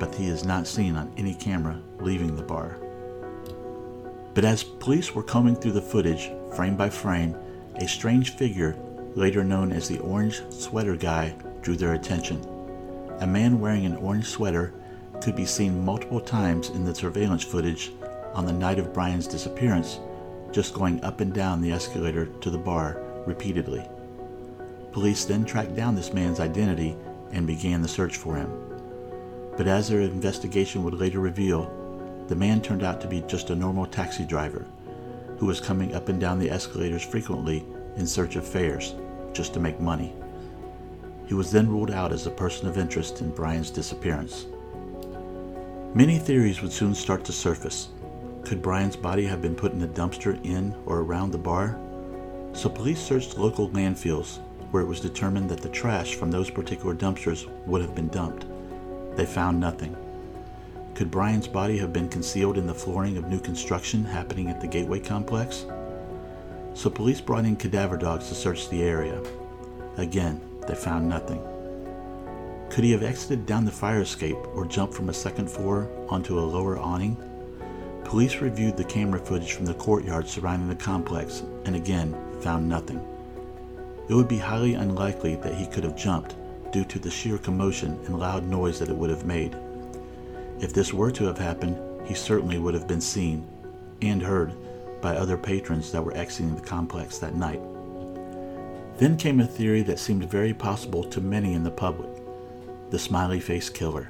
but 0.00 0.12
he 0.12 0.26
is 0.26 0.44
not 0.44 0.66
seen 0.66 0.96
on 0.96 1.12
any 1.16 1.34
camera 1.34 1.80
leaving 2.00 2.34
the 2.34 2.42
bar. 2.42 2.78
But 4.34 4.44
as 4.44 4.64
police 4.64 5.14
were 5.14 5.22
combing 5.22 5.54
through 5.54 5.72
the 5.72 5.82
footage, 5.82 6.32
frame 6.56 6.76
by 6.76 6.90
frame, 6.90 7.36
a 7.76 7.86
strange 7.86 8.30
figure, 8.34 8.76
later 9.14 9.44
known 9.44 9.70
as 9.70 9.88
the 9.88 10.00
Orange 10.00 10.42
Sweater 10.50 10.96
Guy, 10.96 11.34
drew 11.62 11.76
their 11.76 11.94
attention. 11.94 12.44
A 13.20 13.26
man 13.26 13.60
wearing 13.60 13.86
an 13.86 13.96
orange 13.96 14.26
sweater 14.26 14.74
could 15.22 15.36
be 15.36 15.46
seen 15.46 15.84
multiple 15.84 16.20
times 16.20 16.70
in 16.70 16.84
the 16.84 16.94
surveillance 16.94 17.44
footage 17.44 17.92
on 18.34 18.46
the 18.46 18.52
night 18.52 18.78
of 18.78 18.92
Brian's 18.92 19.26
disappearance, 19.26 19.98
just 20.52 20.74
going 20.74 21.02
up 21.04 21.20
and 21.20 21.32
down 21.32 21.60
the 21.60 21.72
escalator 21.72 22.26
to 22.26 22.50
the 22.50 22.58
bar 22.58 23.00
repeatedly. 23.26 23.86
Police 24.92 25.24
then 25.24 25.44
tracked 25.44 25.74
down 25.74 25.94
this 25.94 26.12
man's 26.12 26.40
identity 26.40 26.96
and 27.32 27.46
began 27.46 27.82
the 27.82 27.88
search 27.88 28.16
for 28.16 28.34
him. 28.34 28.50
But 29.56 29.68
as 29.68 29.88
their 29.88 30.00
investigation 30.00 30.82
would 30.84 30.94
later 30.94 31.20
reveal, 31.20 32.24
the 32.28 32.36
man 32.36 32.60
turned 32.60 32.82
out 32.82 33.00
to 33.00 33.08
be 33.08 33.22
just 33.22 33.50
a 33.50 33.56
normal 33.56 33.86
taxi 33.86 34.24
driver 34.24 34.66
who 35.38 35.46
was 35.46 35.60
coming 35.60 35.94
up 35.94 36.08
and 36.08 36.20
down 36.20 36.38
the 36.38 36.50
escalators 36.50 37.02
frequently 37.02 37.64
in 37.96 38.06
search 38.06 38.36
of 38.36 38.46
fares, 38.46 38.94
just 39.32 39.54
to 39.54 39.60
make 39.60 39.80
money. 39.80 40.12
He 41.26 41.34
was 41.34 41.50
then 41.50 41.68
ruled 41.68 41.90
out 41.90 42.12
as 42.12 42.26
a 42.26 42.30
person 42.30 42.68
of 42.68 42.76
interest 42.76 43.20
in 43.20 43.30
Brian's 43.30 43.70
disappearance. 43.70 44.46
Many 45.94 46.18
theories 46.18 46.60
would 46.62 46.72
soon 46.72 46.94
start 46.94 47.24
to 47.24 47.32
surface, 47.32 47.88
could 48.44 48.62
Brian's 48.62 48.96
body 48.96 49.24
have 49.26 49.42
been 49.42 49.54
put 49.54 49.72
in 49.72 49.82
a 49.82 49.88
dumpster 49.88 50.42
in 50.44 50.74
or 50.86 51.00
around 51.00 51.30
the 51.30 51.38
bar? 51.38 51.78
So 52.52 52.68
police 52.68 53.00
searched 53.00 53.38
local 53.38 53.68
landfills 53.70 54.38
where 54.70 54.82
it 54.82 54.88
was 54.88 55.00
determined 55.00 55.50
that 55.50 55.60
the 55.60 55.68
trash 55.68 56.14
from 56.14 56.30
those 56.30 56.50
particular 56.50 56.94
dumpsters 56.94 57.48
would 57.66 57.80
have 57.80 57.94
been 57.94 58.08
dumped. 58.08 58.46
They 59.16 59.26
found 59.26 59.58
nothing. 59.58 59.96
Could 60.94 61.10
Brian's 61.10 61.48
body 61.48 61.78
have 61.78 61.92
been 61.92 62.08
concealed 62.08 62.58
in 62.58 62.66
the 62.66 62.74
flooring 62.74 63.16
of 63.16 63.28
new 63.28 63.40
construction 63.40 64.04
happening 64.04 64.48
at 64.48 64.60
the 64.60 64.66
Gateway 64.66 65.00
complex? 65.00 65.66
So 66.74 66.90
police 66.90 67.20
brought 67.20 67.44
in 67.44 67.56
cadaver 67.56 67.96
dogs 67.96 68.28
to 68.28 68.34
search 68.34 68.68
the 68.68 68.82
area. 68.82 69.20
Again, 69.96 70.40
they 70.66 70.74
found 70.74 71.08
nothing. 71.08 71.42
Could 72.70 72.84
he 72.84 72.92
have 72.92 73.02
exited 73.02 73.46
down 73.46 73.64
the 73.64 73.72
fire 73.72 74.00
escape 74.00 74.38
or 74.54 74.64
jumped 74.66 74.94
from 74.94 75.08
a 75.08 75.14
second 75.14 75.50
floor 75.50 75.90
onto 76.08 76.38
a 76.38 76.40
lower 76.40 76.78
awning? 76.78 77.16
Police 78.10 78.40
reviewed 78.40 78.76
the 78.76 78.82
camera 78.82 79.20
footage 79.20 79.52
from 79.52 79.66
the 79.66 79.74
courtyard 79.74 80.28
surrounding 80.28 80.68
the 80.68 80.74
complex 80.74 81.44
and 81.64 81.76
again 81.76 82.12
found 82.40 82.68
nothing. 82.68 83.00
It 84.08 84.14
would 84.14 84.26
be 84.26 84.36
highly 84.36 84.74
unlikely 84.74 85.36
that 85.36 85.54
he 85.54 85.64
could 85.68 85.84
have 85.84 85.96
jumped, 85.96 86.34
due 86.72 86.84
to 86.86 86.98
the 86.98 87.08
sheer 87.08 87.38
commotion 87.38 88.00
and 88.06 88.18
loud 88.18 88.44
noise 88.44 88.80
that 88.80 88.88
it 88.88 88.96
would 88.96 89.10
have 89.10 89.26
made. 89.26 89.56
If 90.58 90.72
this 90.72 90.92
were 90.92 91.12
to 91.12 91.24
have 91.26 91.38
happened, 91.38 91.78
he 92.04 92.14
certainly 92.14 92.58
would 92.58 92.74
have 92.74 92.88
been 92.88 93.00
seen 93.00 93.46
and 94.02 94.20
heard 94.20 94.54
by 95.00 95.14
other 95.14 95.36
patrons 95.36 95.92
that 95.92 96.04
were 96.04 96.16
exiting 96.16 96.56
the 96.56 96.62
complex 96.62 97.18
that 97.18 97.36
night. 97.36 97.60
Then 98.96 99.16
came 99.18 99.38
a 99.38 99.46
theory 99.46 99.82
that 99.82 100.00
seemed 100.00 100.28
very 100.28 100.52
possible 100.52 101.04
to 101.04 101.20
many 101.20 101.54
in 101.54 101.62
the 101.62 101.70
public 101.70 102.10
the 102.90 102.98
smiley 102.98 103.38
face 103.38 103.70
killer. 103.70 104.08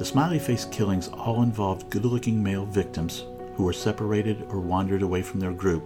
The 0.00 0.06
smiley 0.06 0.38
face 0.38 0.64
killings 0.64 1.08
all 1.08 1.42
involved 1.42 1.90
good 1.90 2.06
looking 2.06 2.42
male 2.42 2.64
victims 2.64 3.26
who 3.54 3.64
were 3.64 3.74
separated 3.74 4.46
or 4.48 4.58
wandered 4.58 5.02
away 5.02 5.20
from 5.20 5.40
their 5.40 5.52
group, 5.52 5.84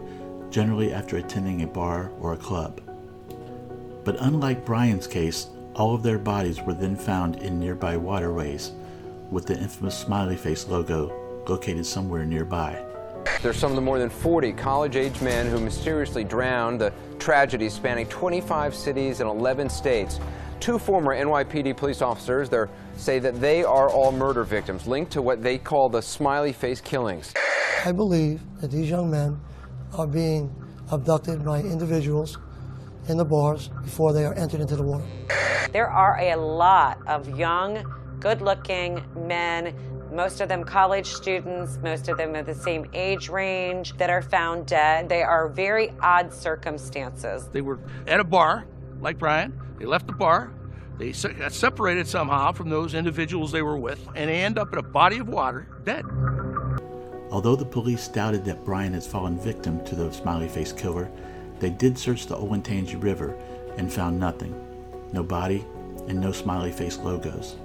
generally 0.51 0.93
after 0.93 1.17
attending 1.17 1.63
a 1.63 1.67
bar 1.67 2.13
or 2.21 2.33
a 2.33 2.37
club. 2.37 2.81
But 4.05 4.15
unlike 4.21 4.65
Brian's 4.65 5.09
case, 5.09 5.49
all 5.75 5.97
of 5.97 6.05
their 6.05 6.21
bodies 6.21 6.61
were 6.61 6.75
then 6.75 6.95
found 6.95 7.43
in 7.43 7.59
nearby 7.59 7.97
waterways, 7.97 8.71
with 9.33 9.47
the 9.47 9.59
infamous 9.59 9.99
smiley 9.99 10.37
face 10.37 10.69
logo 10.69 11.43
located 11.49 11.85
somewhere 11.85 12.25
nearby. 12.25 12.81
There's 13.43 13.57
some 13.57 13.73
of 13.73 13.77
the 13.77 13.83
more 13.83 13.99
than 13.99 14.11
40 14.11 14.53
college 14.53 14.95
age 14.95 15.21
men 15.23 15.51
who 15.51 15.59
mysteriously 15.59 16.23
drowned, 16.23 16.81
the 16.81 16.93
tragedy 17.19 17.69
spanning 17.69 18.07
25 18.07 18.77
cities 18.77 19.19
and 19.19 19.29
11 19.29 19.69
states. 19.71 20.21
Two 20.65 20.79
former 20.79 21.15
NYPD 21.15 21.77
police 21.77 22.01
officers 22.01 22.49
there 22.49 22.71
say 22.97 23.19
that 23.19 23.39
they 23.39 23.63
are 23.63 23.91
all 23.91 24.11
murder 24.11 24.45
victims 24.45 24.87
linked 24.87 25.13
to 25.13 25.21
what 25.21 25.43
they 25.43 25.59
call 25.59 25.91
the 25.91 26.01
smiley 26.01 26.55
face 26.55 26.81
killings. 26.81 27.35
I 27.85 27.93
believe 27.93 28.41
that 28.63 28.71
these 28.71 28.89
young 28.89 29.11
men 29.11 29.39
are 29.93 30.07
being 30.07 30.51
abducted 30.91 31.45
by 31.45 31.61
individuals 31.61 32.39
in 33.09 33.19
the 33.19 33.27
bars 33.27 33.69
before 33.83 34.15
they 34.15 34.25
are 34.25 34.33
entered 34.37 34.63
into 34.63 34.75
the 34.75 34.83
water. 34.83 35.05
There 35.71 35.91
are 35.91 36.19
a 36.19 36.35
lot 36.35 36.97
of 37.07 37.39
young, 37.39 37.85
good 38.19 38.41
looking 38.41 39.05
men, 39.15 39.75
most 40.15 40.41
of 40.41 40.49
them 40.49 40.65
college 40.65 41.09
students, 41.09 41.79
most 41.83 42.09
of 42.09 42.17
them 42.17 42.35
are 42.37 42.43
the 42.43 42.55
same 42.55 42.87
age 42.95 43.29
range, 43.29 43.95
that 43.99 44.09
are 44.09 44.23
found 44.23 44.65
dead. 44.65 45.11
They 45.11 45.23
are 45.23 45.51
very 45.51 45.93
odd 46.01 46.33
circumstances. 46.33 47.51
They 47.53 47.61
were 47.61 47.81
at 48.07 48.19
a 48.19 48.25
bar, 48.25 48.65
like 49.01 49.19
Brian. 49.19 49.59
They 49.79 49.87
left 49.87 50.07
the 50.07 50.13
bar. 50.13 50.53
They 50.99 51.13
got 51.13 51.53
separated 51.53 52.07
somehow 52.07 52.53
from 52.53 52.71
those 52.71 52.95
individuals 52.95 53.51
they 53.51 53.63
were 53.63 53.77
with, 53.77 54.07
and 54.15 54.31
they 54.31 54.43
end 54.43 54.59
up 54.59 54.73
in 54.73 54.79
a 54.79 54.83
body 54.83 55.19
of 55.19 55.29
water, 55.29 55.67
dead. 55.85 56.05
Although 57.31 57.57
the 57.57 57.65
police 57.65 58.07
doubted 58.07 58.45
that 58.45 58.65
Brian 58.65 58.95
had 58.95 59.03
fallen 59.03 59.39
victim 59.39 59.85
to 59.87 59.97
the 59.97 60.13
smiley 60.13 60.49
face 60.49 60.73
killer, 60.73 61.11
they 61.59 61.71
did 61.71 61.99
search 61.99 62.27
the 62.27 62.37
Olentangy 62.37 63.03
River 63.03 63.37
and 63.77 63.93
found 63.93 64.19
nothing 64.19 64.55
no 65.13 65.23
body 65.23 65.65
and 66.09 66.21
no 66.21 66.33
smiley 66.33 66.73
face 66.73 66.99
logos. 66.99 67.57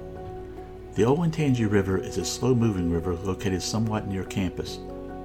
The 0.93 1.03
Olentangy 1.03 1.69
River 1.69 1.97
is 1.97 2.17
a 2.17 2.25
slow 2.25 2.53
moving 2.53 2.91
river 2.91 3.15
located 3.15 3.61
somewhat 3.61 4.07
near 4.07 4.23
campus, 4.23 4.79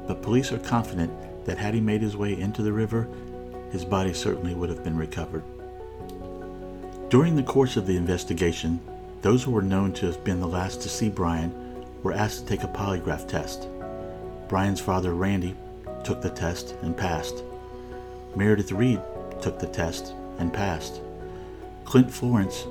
but 0.06 0.22
police 0.22 0.50
are 0.50 0.58
confident 0.58 1.12
that 1.44 1.58
had 1.58 1.74
he 1.74 1.80
made 1.80 2.00
his 2.00 2.16
way 2.16 2.38
into 2.38 2.62
the 2.62 2.72
river, 2.72 3.08
his 3.70 3.84
body 3.84 4.14
certainly 4.14 4.54
would 4.54 4.70
have 4.70 4.82
been 4.82 4.96
recovered. 4.96 5.42
During 7.10 7.36
the 7.36 7.42
course 7.42 7.76
of 7.76 7.86
the 7.86 7.96
investigation, 7.96 8.80
those 9.22 9.42
who 9.42 9.50
were 9.50 9.62
known 9.62 9.92
to 9.94 10.06
have 10.06 10.24
been 10.24 10.40
the 10.40 10.48
last 10.48 10.80
to 10.82 10.88
see 10.88 11.08
Brian 11.08 11.52
were 12.02 12.12
asked 12.12 12.40
to 12.40 12.46
take 12.46 12.64
a 12.64 12.68
polygraph 12.68 13.28
test. 13.28 13.68
Brian's 14.48 14.80
father, 14.80 15.14
Randy, 15.14 15.54
took 16.02 16.22
the 16.22 16.30
test 16.30 16.74
and 16.82 16.96
passed. 16.96 17.44
Meredith 18.34 18.72
Reed 18.72 19.00
took 19.40 19.58
the 19.58 19.66
test 19.66 20.14
and 20.38 20.52
passed. 20.52 21.00
Clint 21.84 22.10
Florence, 22.10 22.62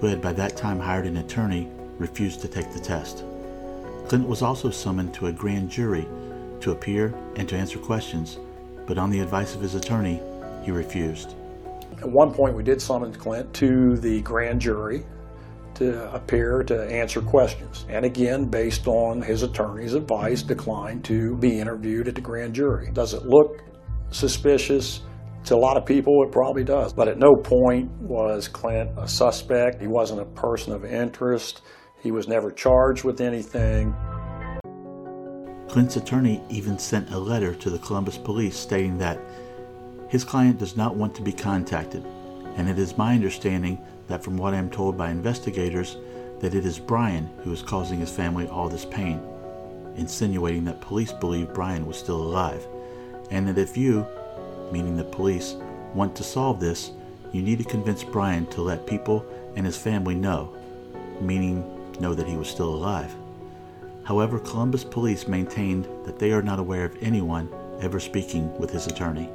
who 0.00 0.06
had 0.06 0.20
by 0.20 0.32
that 0.32 0.56
time 0.56 0.80
hired 0.80 1.06
an 1.06 1.18
attorney, 1.18 1.68
refused 1.98 2.40
to 2.40 2.48
take 2.48 2.72
the 2.72 2.80
test. 2.80 3.24
Clint 4.08 4.26
was 4.26 4.42
also 4.42 4.70
summoned 4.70 5.14
to 5.14 5.26
a 5.26 5.32
grand 5.32 5.70
jury 5.70 6.08
to 6.60 6.72
appear 6.72 7.14
and 7.36 7.48
to 7.48 7.56
answer 7.56 7.78
questions, 7.78 8.38
but 8.86 8.98
on 8.98 9.10
the 9.10 9.20
advice 9.20 9.54
of 9.54 9.60
his 9.60 9.74
attorney, 9.74 10.20
he 10.64 10.70
refused. 10.70 11.34
At 11.98 12.10
one 12.10 12.32
point, 12.32 12.56
we 12.56 12.62
did 12.62 12.80
summon 12.80 13.12
Clint 13.12 13.52
to 13.54 13.96
the 13.96 14.20
grand 14.22 14.60
jury 14.60 15.04
to 15.74 16.12
appear 16.14 16.62
to 16.64 16.84
answer 16.90 17.20
questions. 17.20 17.86
And 17.88 18.04
again, 18.04 18.46
based 18.46 18.86
on 18.86 19.22
his 19.22 19.42
attorney's 19.42 19.94
advice, 19.94 20.42
declined 20.42 21.04
to 21.06 21.36
be 21.36 21.58
interviewed 21.58 22.08
at 22.08 22.14
the 22.14 22.20
grand 22.20 22.54
jury. 22.54 22.90
Does 22.92 23.14
it 23.14 23.24
look 23.24 23.62
suspicious? 24.10 25.02
To 25.46 25.56
a 25.56 25.56
lot 25.56 25.76
of 25.76 25.84
people, 25.84 26.22
it 26.22 26.30
probably 26.30 26.62
does. 26.62 26.92
But 26.92 27.08
at 27.08 27.18
no 27.18 27.34
point 27.34 27.90
was 28.00 28.46
Clint 28.46 28.90
a 28.96 29.08
suspect. 29.08 29.80
He 29.80 29.88
wasn't 29.88 30.20
a 30.20 30.24
person 30.24 30.72
of 30.72 30.84
interest. 30.84 31.62
He 32.00 32.12
was 32.12 32.28
never 32.28 32.50
charged 32.50 33.04
with 33.04 33.20
anything. 33.20 33.94
Clint's 35.68 35.96
attorney 35.96 36.42
even 36.50 36.78
sent 36.78 37.10
a 37.10 37.18
letter 37.18 37.54
to 37.54 37.70
the 37.70 37.78
Columbus 37.78 38.18
police 38.18 38.56
stating 38.56 38.98
that 38.98 39.18
his 40.12 40.24
client 40.24 40.58
does 40.58 40.76
not 40.76 40.94
want 40.94 41.14
to 41.14 41.22
be 41.22 41.32
contacted, 41.32 42.04
and 42.56 42.68
it 42.68 42.78
is 42.78 42.98
my 42.98 43.14
understanding 43.14 43.78
that 44.08 44.22
from 44.22 44.36
what 44.36 44.52
I 44.52 44.58
am 44.58 44.68
told 44.68 44.94
by 44.94 45.10
investigators, 45.10 45.96
that 46.40 46.54
it 46.54 46.66
is 46.66 46.78
Brian 46.78 47.30
who 47.38 47.50
is 47.50 47.62
causing 47.62 48.00
his 48.00 48.10
family 48.14 48.46
all 48.46 48.68
this 48.68 48.84
pain, 48.84 49.22
insinuating 49.96 50.66
that 50.66 50.82
police 50.82 51.12
believe 51.12 51.54
Brian 51.54 51.86
was 51.86 51.96
still 51.96 52.20
alive, 52.20 52.62
and 53.30 53.48
that 53.48 53.56
if 53.56 53.74
you, 53.74 54.06
meaning 54.70 54.98
the 54.98 55.04
police, 55.04 55.54
want 55.94 56.14
to 56.16 56.22
solve 56.22 56.60
this, 56.60 56.90
you 57.32 57.40
need 57.40 57.56
to 57.56 57.64
convince 57.64 58.04
Brian 58.04 58.44
to 58.48 58.60
let 58.60 58.86
people 58.86 59.24
and 59.56 59.64
his 59.64 59.78
family 59.78 60.14
know, 60.14 60.54
meaning 61.22 61.64
know 62.00 62.12
that 62.12 62.28
he 62.28 62.36
was 62.36 62.50
still 62.50 62.74
alive. 62.74 63.14
However, 64.04 64.38
Columbus 64.38 64.84
police 64.84 65.26
maintained 65.26 65.88
that 66.04 66.18
they 66.18 66.32
are 66.32 66.42
not 66.42 66.58
aware 66.58 66.84
of 66.84 67.02
anyone 67.02 67.48
ever 67.80 67.98
speaking 67.98 68.54
with 68.58 68.68
his 68.68 68.86
attorney. 68.86 69.30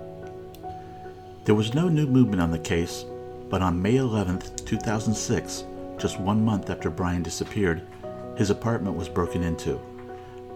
There 1.48 1.56
was 1.56 1.74
no 1.74 1.88
new 1.88 2.06
movement 2.06 2.42
on 2.42 2.51
the 2.51 2.60
case, 2.60 3.06
but 3.50 3.62
on 3.62 3.82
May 3.82 3.96
11, 3.96 4.42
2006, 4.66 5.63
just 5.98 6.20
one 6.20 6.44
month 6.44 6.70
after 6.70 6.89
Brian 6.89 7.24
disappeared, 7.24 7.88
his 8.36 8.50
apartment 8.50 8.98
was 8.98 9.08
broken 9.08 9.44
into. 9.44 9.80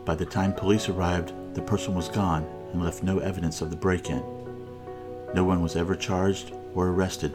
By 0.04 0.16
the 0.16 0.26
time 0.26 0.52
police 0.52 0.90
arrived, 0.90 1.32
the 1.56 1.62
person 1.62 1.96
was 1.96 2.10
gone 2.10 2.44
and 2.74 2.84
left 2.84 3.04
no 3.04 3.20
evidence 3.20 3.62
of 3.62 3.70
the 3.70 3.78
break 3.78 4.10
in. 4.10 4.22
No 5.34 5.46
one 5.46 5.62
was 5.62 5.78
ever 5.78 5.96
charged 5.96 6.52
or 6.76 6.90
arrested 6.90 7.34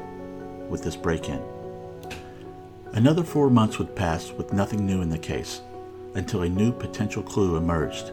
with 0.69 0.83
this 0.83 0.95
break 0.95 1.31
in. 1.31 1.43
Another 2.93 3.23
four 3.23 3.49
months 3.49 3.79
would 3.79 3.97
pass 3.97 4.33
with 4.33 4.53
nothing 4.53 4.85
new 4.85 5.01
in 5.01 5.09
the 5.09 5.17
case 5.17 5.63
until 6.15 6.43
a 6.43 6.49
new 6.51 6.73
potential 6.73 7.23
clue 7.23 7.57
emerged. 7.57 8.13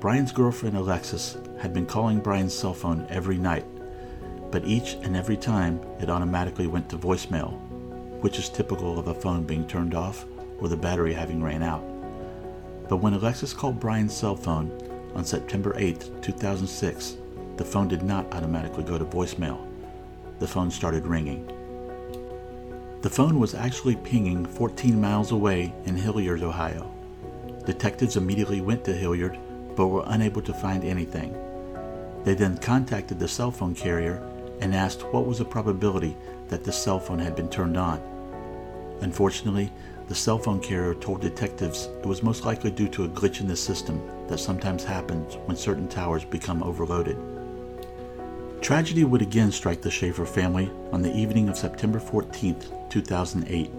Brian's 0.00 0.32
girlfriend 0.32 0.78
Alexis 0.78 1.36
had 1.60 1.74
been 1.74 1.84
calling 1.84 2.18
Brian's 2.18 2.54
cell 2.54 2.72
phone 2.72 3.06
every 3.10 3.36
night, 3.36 3.66
but 4.54 4.64
each 4.64 4.94
and 5.02 5.16
every 5.16 5.36
time 5.36 5.80
it 6.00 6.08
automatically 6.08 6.68
went 6.68 6.88
to 6.88 6.96
voicemail, 6.96 7.58
which 8.20 8.38
is 8.38 8.48
typical 8.48 9.00
of 9.00 9.08
a 9.08 9.14
phone 9.14 9.42
being 9.42 9.66
turned 9.66 9.96
off 9.96 10.26
or 10.60 10.68
the 10.68 10.76
battery 10.76 11.12
having 11.12 11.42
ran 11.42 11.60
out. 11.60 11.82
But 12.88 12.98
when 12.98 13.14
Alexis 13.14 13.52
called 13.52 13.80
Brian's 13.80 14.14
cell 14.14 14.36
phone 14.36 14.70
on 15.16 15.24
September 15.24 15.74
8, 15.76 16.22
2006, 16.22 17.16
the 17.56 17.64
phone 17.64 17.88
did 17.88 18.04
not 18.04 18.32
automatically 18.32 18.84
go 18.84 18.96
to 18.96 19.04
voicemail. 19.04 19.58
The 20.38 20.46
phone 20.46 20.70
started 20.70 21.04
ringing. 21.04 21.48
The 23.02 23.10
phone 23.10 23.40
was 23.40 23.56
actually 23.56 23.96
pinging 23.96 24.46
14 24.46 25.00
miles 25.00 25.32
away 25.32 25.74
in 25.84 25.96
Hilliard, 25.96 26.44
Ohio. 26.44 26.94
Detectives 27.66 28.16
immediately 28.16 28.60
went 28.60 28.84
to 28.84 28.92
Hilliard 28.92 29.36
but 29.74 29.88
were 29.88 30.04
unable 30.06 30.42
to 30.42 30.54
find 30.54 30.84
anything. 30.84 31.36
They 32.22 32.34
then 32.34 32.56
contacted 32.58 33.18
the 33.18 33.26
cell 33.26 33.50
phone 33.50 33.74
carrier 33.74 34.30
and 34.60 34.74
asked 34.74 35.02
what 35.12 35.26
was 35.26 35.38
the 35.38 35.44
probability 35.44 36.16
that 36.48 36.64
the 36.64 36.72
cell 36.72 36.98
phone 36.98 37.18
had 37.18 37.36
been 37.36 37.48
turned 37.48 37.76
on. 37.76 38.00
Unfortunately, 39.00 39.70
the 40.08 40.14
cell 40.14 40.38
phone 40.38 40.60
carrier 40.60 40.94
told 40.94 41.20
detectives 41.20 41.88
it 42.00 42.06
was 42.06 42.22
most 42.22 42.44
likely 42.44 42.70
due 42.70 42.88
to 42.88 43.04
a 43.04 43.08
glitch 43.08 43.40
in 43.40 43.48
the 43.48 43.56
system 43.56 44.02
that 44.28 44.38
sometimes 44.38 44.84
happens 44.84 45.36
when 45.46 45.56
certain 45.56 45.88
towers 45.88 46.24
become 46.24 46.62
overloaded. 46.62 47.18
Tragedy 48.60 49.04
would 49.04 49.22
again 49.22 49.52
strike 49.52 49.82
the 49.82 49.90
Shaffer 49.90 50.24
family 50.24 50.70
on 50.92 51.02
the 51.02 51.14
evening 51.14 51.48
of 51.48 51.58
September 51.58 52.00
14, 52.00 52.56
2008. 52.88 53.70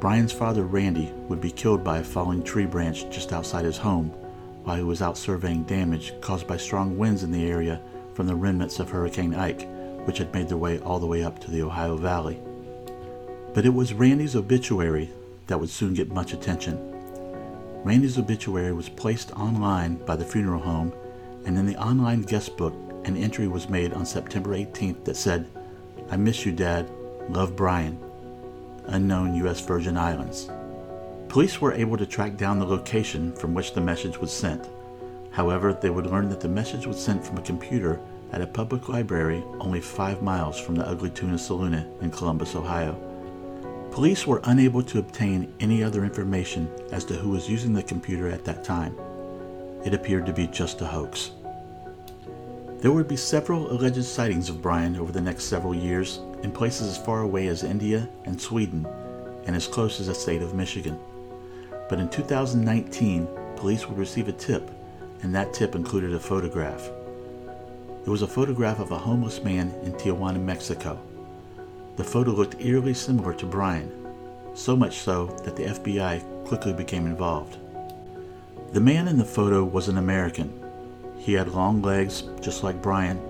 Brian's 0.00 0.32
father, 0.32 0.64
Randy, 0.64 1.12
would 1.28 1.40
be 1.40 1.50
killed 1.50 1.84
by 1.84 1.98
a 1.98 2.04
falling 2.04 2.42
tree 2.42 2.64
branch 2.64 3.10
just 3.10 3.32
outside 3.32 3.66
his 3.66 3.76
home 3.76 4.08
while 4.64 4.76
he 4.76 4.82
was 4.82 5.02
out 5.02 5.18
surveying 5.18 5.64
damage 5.64 6.12
caused 6.20 6.46
by 6.46 6.56
strong 6.56 6.96
winds 6.96 7.22
in 7.22 7.30
the 7.30 7.50
area 7.50 7.80
from 8.14 8.26
the 8.26 8.34
remnants 8.34 8.78
of 8.78 8.90
Hurricane 8.90 9.34
Ike, 9.34 9.68
which 10.04 10.18
had 10.18 10.32
made 10.32 10.48
their 10.48 10.56
way 10.56 10.78
all 10.80 10.98
the 10.98 11.06
way 11.06 11.22
up 11.22 11.38
to 11.40 11.50
the 11.50 11.62
Ohio 11.62 11.96
Valley. 11.96 12.40
But 13.54 13.66
it 13.66 13.74
was 13.74 13.94
Randy's 13.94 14.36
obituary 14.36 15.10
that 15.46 15.58
would 15.58 15.70
soon 15.70 15.94
get 15.94 16.12
much 16.12 16.32
attention. 16.32 16.78
Randy's 17.84 18.18
obituary 18.18 18.72
was 18.72 18.88
placed 18.88 19.32
online 19.32 19.96
by 19.96 20.16
the 20.16 20.24
funeral 20.24 20.60
home, 20.60 20.92
and 21.44 21.56
in 21.58 21.66
the 21.66 21.76
online 21.76 22.22
guest 22.22 22.56
book, 22.56 22.74
an 23.04 23.16
entry 23.16 23.48
was 23.48 23.68
made 23.68 23.92
on 23.92 24.04
September 24.04 24.50
18th 24.50 25.04
that 25.04 25.16
said, 25.16 25.48
I 26.10 26.16
miss 26.16 26.44
you, 26.44 26.52
Dad. 26.52 26.90
Love 27.28 27.56
Brian. 27.56 27.98
unknown 28.86 29.34
U.S. 29.36 29.60
Virgin 29.60 29.96
Islands. 29.96 30.50
Police 31.28 31.60
were 31.60 31.72
able 31.72 31.96
to 31.96 32.06
track 32.06 32.36
down 32.36 32.58
the 32.58 32.64
location 32.66 33.32
from 33.32 33.54
which 33.54 33.72
the 33.72 33.80
message 33.80 34.18
was 34.18 34.32
sent. 34.32 34.68
However, 35.30 35.72
they 35.72 35.90
would 35.90 36.06
learn 36.06 36.28
that 36.28 36.40
the 36.40 36.48
message 36.48 36.86
was 36.86 37.02
sent 37.02 37.24
from 37.24 37.38
a 37.38 37.42
computer 37.42 38.00
at 38.32 38.40
a 38.40 38.46
public 38.46 38.88
library 38.88 39.42
only 39.60 39.80
five 39.80 40.22
miles 40.22 40.58
from 40.58 40.74
the 40.76 40.86
Ugly 40.86 41.10
Tuna 41.10 41.38
Saloon 41.38 41.74
in 42.00 42.10
Columbus, 42.10 42.54
Ohio. 42.54 42.98
Police 43.90 44.26
were 44.26 44.40
unable 44.44 44.82
to 44.84 45.00
obtain 45.00 45.52
any 45.58 45.82
other 45.82 46.04
information 46.04 46.70
as 46.92 47.04
to 47.06 47.14
who 47.14 47.30
was 47.30 47.50
using 47.50 47.72
the 47.72 47.82
computer 47.82 48.28
at 48.28 48.44
that 48.44 48.64
time. 48.64 48.96
It 49.84 49.94
appeared 49.94 50.26
to 50.26 50.32
be 50.32 50.46
just 50.46 50.80
a 50.80 50.86
hoax. 50.86 51.32
There 52.78 52.92
would 52.92 53.08
be 53.08 53.16
several 53.16 53.70
alleged 53.70 54.04
sightings 54.04 54.48
of 54.48 54.62
Brian 54.62 54.96
over 54.96 55.12
the 55.12 55.20
next 55.20 55.44
several 55.44 55.74
years 55.74 56.20
in 56.42 56.52
places 56.52 56.88
as 56.88 57.04
far 57.04 57.22
away 57.22 57.48
as 57.48 57.64
India 57.64 58.08
and 58.24 58.40
Sweden 58.40 58.86
and 59.46 59.56
as 59.56 59.66
close 59.66 60.00
as 60.00 60.06
the 60.06 60.14
state 60.14 60.40
of 60.40 60.54
Michigan. 60.54 60.98
But 61.88 61.98
in 61.98 62.08
2019, 62.08 63.28
police 63.56 63.88
would 63.88 63.98
receive 63.98 64.28
a 64.28 64.32
tip, 64.32 64.70
and 65.22 65.34
that 65.34 65.52
tip 65.52 65.74
included 65.74 66.14
a 66.14 66.20
photograph. 66.20 66.88
It 68.04 68.08
was 68.08 68.22
a 68.22 68.26
photograph 68.26 68.78
of 68.78 68.92
a 68.92 68.98
homeless 68.98 69.42
man 69.44 69.72
in 69.84 69.92
Tijuana, 69.92 70.40
Mexico. 70.40 70.98
The 71.96 72.04
photo 72.04 72.30
looked 72.30 72.60
eerily 72.60 72.94
similar 72.94 73.34
to 73.34 73.44
Brian, 73.44 73.92
so 74.54 74.74
much 74.74 74.98
so 74.98 75.26
that 75.44 75.54
the 75.54 75.64
FBI 75.64 76.46
quickly 76.46 76.72
became 76.72 77.04
involved. 77.04 77.58
The 78.72 78.80
man 78.80 79.06
in 79.06 79.18
the 79.18 79.24
photo 79.24 79.64
was 79.64 79.88
an 79.88 79.98
American. 79.98 80.50
He 81.18 81.34
had 81.34 81.48
long 81.48 81.82
legs, 81.82 82.22
just 82.40 82.64
like 82.64 82.80
Brian. 82.80 83.20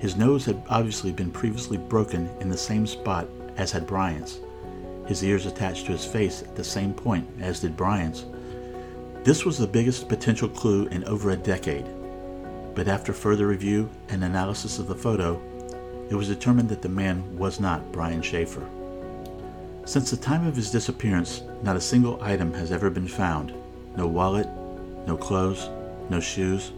His 0.00 0.16
nose 0.16 0.44
had 0.44 0.62
obviously 0.68 1.12
been 1.12 1.30
previously 1.30 1.78
broken 1.78 2.28
in 2.40 2.50
the 2.50 2.58
same 2.58 2.86
spot 2.86 3.26
as 3.56 3.72
had 3.72 3.86
Brian's. 3.86 4.40
His 5.06 5.24
ears 5.24 5.46
attached 5.46 5.86
to 5.86 5.92
his 5.92 6.04
face 6.04 6.42
at 6.42 6.56
the 6.56 6.64
same 6.64 6.92
point 6.92 7.26
as 7.40 7.60
did 7.60 7.76
Brian's. 7.76 8.26
This 9.24 9.46
was 9.46 9.56
the 9.56 9.66
biggest 9.66 10.08
potential 10.08 10.48
clue 10.48 10.86
in 10.88 11.04
over 11.04 11.30
a 11.30 11.36
decade. 11.36 11.86
But 12.74 12.88
after 12.88 13.12
further 13.12 13.46
review 13.46 13.90
and 14.08 14.22
analysis 14.22 14.78
of 14.78 14.86
the 14.86 14.94
photo, 14.94 15.40
it 16.08 16.14
was 16.14 16.28
determined 16.28 16.68
that 16.68 16.82
the 16.82 16.88
man 16.88 17.36
was 17.36 17.60
not 17.60 17.92
Brian 17.92 18.22
Shaffer. 18.22 18.66
Since 19.84 20.10
the 20.10 20.16
time 20.16 20.46
of 20.46 20.56
his 20.56 20.70
disappearance, 20.70 21.42
not 21.62 21.76
a 21.76 21.80
single 21.80 22.22
item 22.22 22.52
has 22.54 22.72
ever 22.72 22.90
been 22.90 23.08
found 23.08 23.52
no 23.96 24.06
wallet, 24.06 24.48
no 25.06 25.16
clothes, 25.16 25.68
no 26.08 26.20
shoes, 26.20 26.72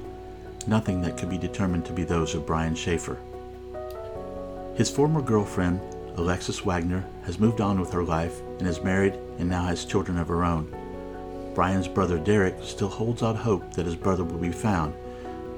nothing 0.66 1.02
that 1.02 1.18
could 1.18 1.28
be 1.28 1.38
determined 1.38 1.84
to 1.84 1.92
be 1.92 2.04
those 2.04 2.34
of 2.34 2.46
Brian 2.46 2.75
Shaffer. 2.75 3.18
His 4.75 4.90
former 4.90 5.20
girlfriend, 5.20 5.80
Alexis 6.16 6.64
Waggoner, 6.64 7.04
has 7.25 7.38
moved 7.38 7.61
on 7.61 7.78
with 7.78 7.92
her 7.92 8.02
life 8.02 8.40
and 8.58 8.66
is 8.66 8.82
married 8.82 9.14
and 9.38 9.49
now 9.49 9.64
has 9.64 9.84
children 9.84 10.18
of 10.18 10.28
her 10.28 10.44
own. 10.44 10.75
Brian's 11.54 11.88
brother 11.88 12.18
Derek 12.18 12.56
still 12.62 12.88
holds 12.88 13.22
out 13.22 13.37
hope 13.37 13.75
that 13.75 13.87
his 13.87 13.96
brother 13.96 14.25
will 14.25 14.38
be 14.38 14.52
found, 14.52 14.94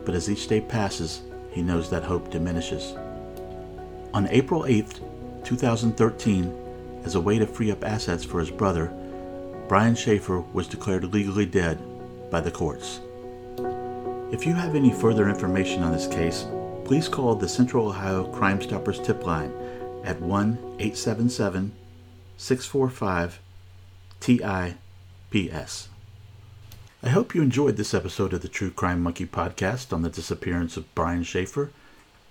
but 0.04 0.14
as 0.14 0.30
each 0.30 0.48
day 0.48 0.60
passes, 0.60 1.22
he 1.50 1.62
knows 1.62 1.90
that 1.90 2.04
hope 2.04 2.30
diminishes. 2.30 2.94
On 4.12 4.28
April 4.28 4.66
8, 4.66 5.00
2013, 5.44 7.02
as 7.04 7.14
a 7.14 7.20
way 7.20 7.38
to 7.38 7.46
free 7.46 7.70
up 7.70 7.84
assets 7.84 8.24
for 8.24 8.40
his 8.40 8.50
brother, 8.50 8.92
Brian 9.68 9.94
Shaffer 9.94 10.40
was 10.40 10.66
declared 10.68 11.12
legally 11.12 11.46
dead 11.46 11.78
by 12.30 12.40
the 12.40 12.50
courts. 12.50 13.00
If 14.30 14.46
you 14.46 14.54
have 14.54 14.74
any 14.74 14.92
further 14.92 15.28
information 15.28 15.82
on 15.82 15.92
this 15.92 16.06
case, 16.06 16.46
please 16.84 17.08
call 17.08 17.34
the 17.34 17.48
Central 17.48 17.88
Ohio 17.88 18.24
Crime 18.32 18.60
Stoppers 18.60 19.00
tip 19.00 19.24
line 19.24 19.52
at 20.04 20.20
1 20.20 20.58
877 20.78 21.72
645 22.36 23.40
TIPS. 24.20 25.88
I 27.04 27.10
hope 27.10 27.34
you 27.34 27.42
enjoyed 27.42 27.76
this 27.76 27.92
episode 27.92 28.32
of 28.32 28.40
the 28.40 28.48
True 28.48 28.70
Crime 28.70 29.02
Monkey 29.02 29.26
podcast 29.26 29.92
on 29.92 30.00
the 30.00 30.08
disappearance 30.08 30.78
of 30.78 30.94
Brian 30.94 31.22
Shaffer. 31.22 31.70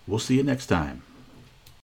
We'll 0.07 0.17
see 0.17 0.37
you 0.37 0.41
next 0.41 0.65
time. 0.65 1.03